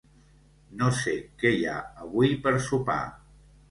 [0.79, 3.03] No sé què hi ha avui per sopar.